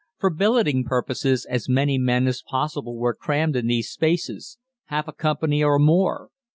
[0.17, 5.13] For billeting purposes as many men as possible were crammed in these places half a
[5.13, 6.29] company or more.